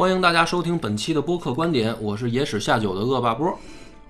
[0.00, 3.54] 欢迎大家收听本期的播客观点，我是野史下酒的恶霸波。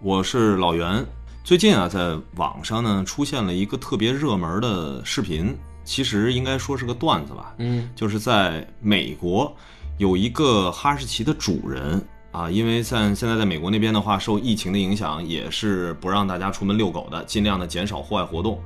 [0.01, 1.05] 我是老袁。
[1.43, 7.57] 最近啊，在网上呢出现了一个特别热门的视频，其实应该说是个段子吧。
[7.59, 9.53] 嗯，就是在美国
[9.99, 18.63] 有一个哈士奇的主人啊，因为在现在在美国那边的话，受疫情的影响，也是不让大家出门遛狗的，尽量的减少户外活动。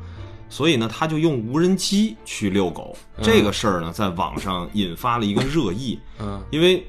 [0.50, 2.94] 所以呢，他就用无人机去遛狗。
[3.22, 5.98] 这个事儿呢，在网上引发了一个热议。
[6.20, 6.86] 嗯，因为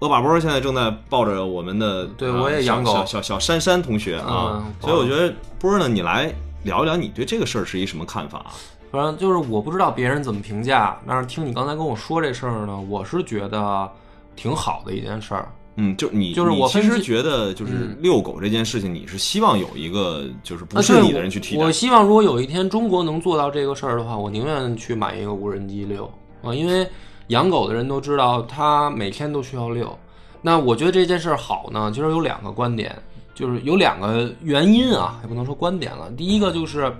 [0.00, 8.52] 恶霸波现在正在抱着我们的，对啊我也养狗小小小珊珊同学啊，嗯所以我觉得波儿呢，你来聊一聊你对这个事儿是一什么看法啊？
[8.90, 13.90] 反正就是我不知道别人怎么评价，但是听你刚才跟我说这事儿呢，我是觉得
[14.34, 15.50] 挺好的一件事儿。
[15.80, 21.66] 嗯，就你就是我其实觉得就是嗯遛狗这件事情，你是希望有一个就是不是你的人去替代我。
[21.66, 26.10] 我希望如果有一天中国能做到这个事儿的话，我宁愿去买一个无人机遛
[26.42, 26.84] 啊，因为
[27.28, 29.96] 养狗的人都知道，它每天都需要遛。
[30.42, 32.94] 那我觉得这件事好呢，其实有两个观点，
[33.34, 36.10] 就是有两个原因啊，也不能说观点了。
[36.16, 36.92] 第一个就是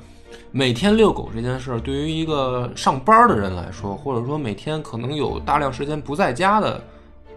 [0.50, 6.82] 每天遛狗这件事，对于一个上班的人来说，或者说每天可能有大量时间不在家的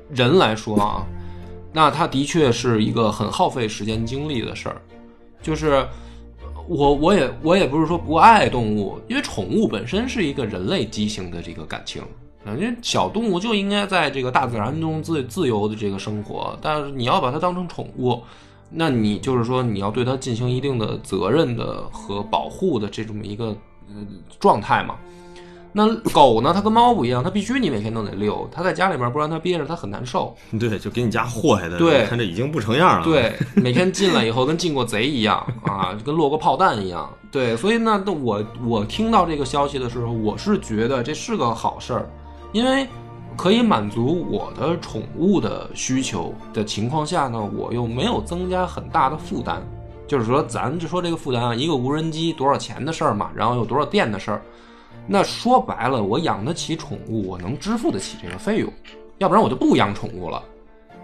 [0.09, 1.05] 人来说啊，
[1.71, 4.81] 那它的确是一个很耗费时间精力的事儿。
[5.41, 5.87] 就是
[6.67, 12.03] 我我也我也不是说不爱动物，因为宠物本身是一个人类畸形的这个感情。
[12.45, 18.21] 啊，因为小动物就应该在这个大自然中自自由的这个生活，但是你要把它当成宠物，
[18.69, 23.55] 那你就是说你要对它进行一定的责任的和保护的这么一个
[23.89, 23.95] 呃
[24.39, 24.95] 状态嘛。
[25.73, 30.35] 那狗呢，它跟猫不一样，它必须你每天都得遛，它在家里面不让它憋着，它很难受。
[30.59, 37.09] 对，就给你家祸害的，对看这已经不成样了。，对，每天进来以后跟进过贼一样啊，跟落过炮弹一样。
[37.31, 42.09] 对，所以呢，那我我听到这个消息的时候，我是觉得这是个好事儿，
[42.51, 42.87] 因为
[43.37, 49.61] 可以满足我的宠物的需求的情况下呢，我又没有增加很大的负担。
[50.07, 54.41] 就是说，咱就说这个负担啊，一个无人机多少钱的事儿嘛，然后有多少电的事儿。
[55.07, 58.71] 那说白了，我养得起宠物，我能支付得起这个费用，
[59.19, 60.43] 要不然我就不养宠物了。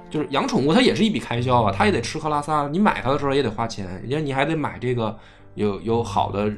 [0.10, 5.18] 就是养宠物，它也是一笔开销啊，它也得吃喝拉撒，你买它的时候也得花钱，因为你还得买这个
[5.56, 6.52] 有有好的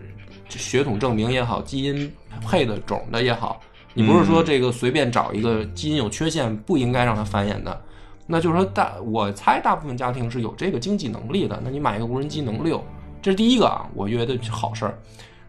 [0.49, 2.11] 血统证明也好，基因
[2.41, 3.61] 配的种的也好，
[3.93, 7.81] 你不是说这个随便找一个基因有缺陷不应该让它繁衍的，
[8.27, 12.83] 那就是说大我猜大部分家庭是有这个经济能力的，那你买一个无人机能遛，
[13.21, 14.97] 这是第一个啊，我觉得是好事儿。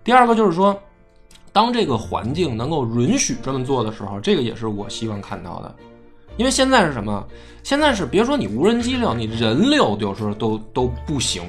[0.02, 0.76] 第二个就是说，
[1.52, 5.74] 当这个环境能够允许这么做的时候，这个也是我希望看到的。
[6.36, 7.26] 因为现在是什么？
[7.62, 11.42] 现在是别说你无人机遛，你人遛有时候都都不行。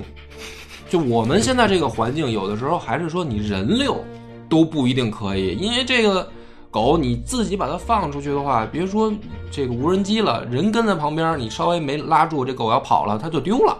[0.89, 4.03] 就我们现在这个环境，有的时候还是说你人遛
[4.49, 6.29] 都不一定可以，因为这个
[6.71, 9.13] 狗你自己把它放出去的话，别说
[9.51, 13.77] 这个无人机了，人跟在旁边，你稍微没拉住，这狗要跑了，它就丢了。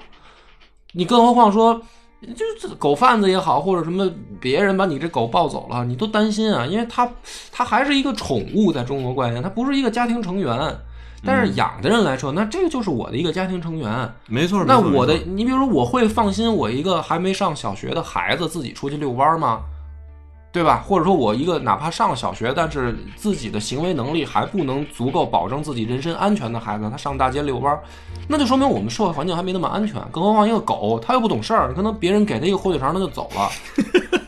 [0.94, 1.81] 你更何况说，
[2.35, 4.07] 就是狗贩子也好，或者什么
[4.40, 7.09] 别人把你这狗抱走了，你都担心啊，因为它
[7.51, 10.78] 它还是一个宠物，在中国观念，它不是一个家庭成员。
[11.24, 14.12] 但是养的人来说，那这个就是我的一个家庭成员。
[14.28, 14.66] 没错。
[14.66, 19.62] 那我的你比如说，我会放心我一个还没上小学的孩子自己出去遛弯吗？
[20.51, 20.84] 对吧？
[20.85, 27.81] 或者说我一个哪怕上了小学，但是自己的行为能力还不能足够保证自己人身安全的孩子，他上大街遛弯儿，
[28.28, 29.95] 那就说明我们社会环境还没那么安全。
[30.12, 33.50] 更何况一个狗，它又不懂事儿，可能别人给它一个火腿肠，它就走了，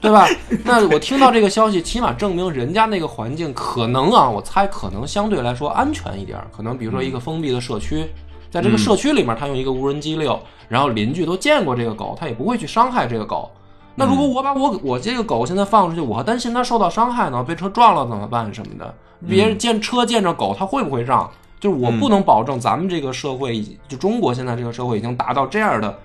[0.02, 0.26] 对吧？
[0.64, 6.40] 那我听到这个消息，起码证明人家那个环境可能啊，我猜可能相对来说安全一点。
[6.56, 8.06] 可能比如说一个封闭的社区，
[8.50, 13.52] 在这个社区里面，他用一个无人机遛，然后邻居都见过这个狗，他也不会去伤害这个狗。
[13.96, 18.94] 那如果我把我我这个狗现在放出去，我还担心它受到伤害呢，被车撞了怎么办什么的？
[19.28, 21.30] 别人见车见着狗，它会不会让？
[21.60, 25.98] 就是我不能保证咱们这个社会，就中国现在这个社会已经达到这样的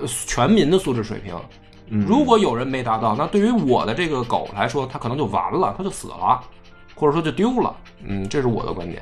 [0.00, 1.34] 呃全民的素质水平。
[1.88, 6.40] 如果有人没达到，那对于我的这个狗来说，它可能就完了，它就死了，
[6.96, 7.72] 或者说就丢了。
[8.04, 9.00] 嗯，这是我的观点。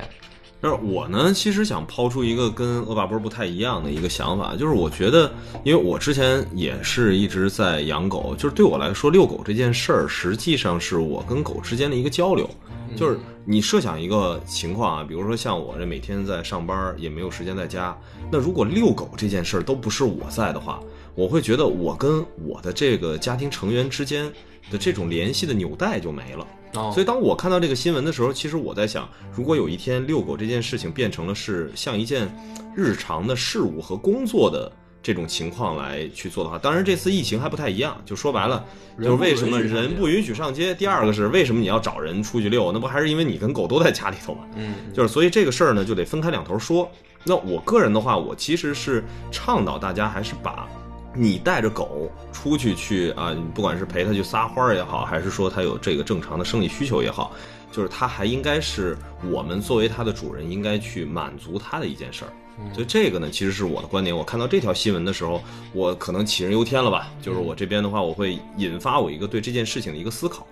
[0.61, 5.31] 就是我呢，其实想抛出一个跟恶霸波不太一样的一个想法，就是我觉得，
[5.63, 12.49] 因为我之前也是一直在养狗，就是对我来说，遛狗这件事儿，实际上是我跟狗之间的一个交流。
[12.95, 17.95] 就是你设想一个情况啊，比如说像我这每天在上班，也没有时间在家，
[18.31, 20.79] 那如果遛狗这件事儿都不是我在的话，
[21.13, 24.31] 我会觉得我跟我的这个家庭成员之间
[24.71, 26.47] 的这种联系的纽带就没了。
[26.75, 32.27] 哦所以当我看到这个新闻的时候，其实我在想，如果有一天遛狗这件事情变成了是像一件
[32.75, 38.65] 日常的事物和工作的这种情况来去做的话，当然这次疫情还不太一样，就说白了，
[38.97, 40.73] 就是为什么人不允许上街。
[40.73, 42.71] 第二个是为什么你要找人出去遛？
[42.71, 44.45] 那不还是因为你跟狗都在家里头吗？
[44.55, 46.89] 嗯，就是所以这个事儿呢，就得分开两头说。
[47.27, 50.67] 那我个人的话，我其实是倡导大家还是把
[51.15, 57.31] 你带着狗出去去啊，不管是陪它去撒欢儿也好，还是说它有这个正常的生理需求也好，
[57.71, 58.97] 就是它还应该是
[59.31, 62.31] 我们作为它的主人应该去满足它的一件事儿。
[62.73, 64.15] 所以这个呢，其实是我的观点。
[64.15, 65.41] 我看到这条新闻的时候，
[65.73, 67.09] 我可能杞人忧天了吧？
[67.21, 70.47] 就是我这边的话，我会引发我一个对这件事情的一个思考。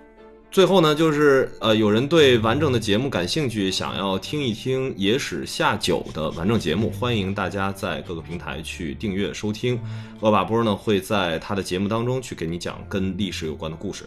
[0.54, 9.76] 最后呢，就是呃，有人对完整的节目感兴趣，想要听一听野史下酒的完整节目，欢迎大家在各个平台去订阅收听。
[10.20, 14.04] 恶把波呢会在他的节目当中去给你讲跟历史有关的故事。